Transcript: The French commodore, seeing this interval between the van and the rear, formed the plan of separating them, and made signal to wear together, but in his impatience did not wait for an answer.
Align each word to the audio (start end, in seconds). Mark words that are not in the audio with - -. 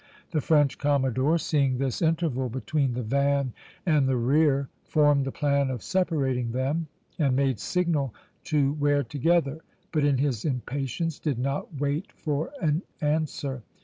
The 0.31 0.41
French 0.41 0.79
commodore, 0.79 1.37
seeing 1.37 1.77
this 1.77 2.01
interval 2.01 2.49
between 2.49 2.93
the 2.95 3.03
van 3.03 3.53
and 3.85 4.09
the 4.09 4.17
rear, 4.17 4.67
formed 4.83 5.25
the 5.25 5.31
plan 5.31 5.69
of 5.69 5.83
separating 5.83 6.53
them, 6.53 6.87
and 7.19 7.35
made 7.35 7.59
signal 7.59 8.11
to 8.45 8.73
wear 8.73 9.03
together, 9.03 9.59
but 9.91 10.03
in 10.03 10.17
his 10.17 10.43
impatience 10.43 11.19
did 11.19 11.37
not 11.37 11.75
wait 11.79 12.11
for 12.13 12.49
an 12.59 12.81
answer. 12.99 13.61